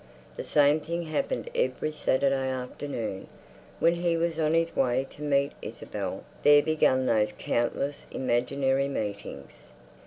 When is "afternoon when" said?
2.49-3.93